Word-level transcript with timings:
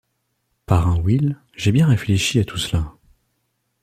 Parrain 0.65 0.99
Will, 1.03 1.37
j’ai 1.55 1.71
bien 1.71 1.85
réfléchi 1.85 2.39
à 2.39 2.43
tout 2.43 2.57
cela. 2.57 2.93